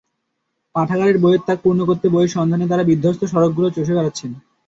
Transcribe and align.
পাঠাগারের 0.75 1.17
বইয়ের 1.17 1.41
তাক 1.47 1.57
পূর্ণ 1.63 1.79
করতে 1.85 2.07
বইয়ের 2.09 2.35
সন্ধানে 2.35 2.65
তাঁরা 2.67 2.83
বিধ্বস্ত 2.83 3.21
সড়কগুলো 3.25 3.67
চষে 3.69 3.93
বেড়াচ্ছেন। 3.97 4.31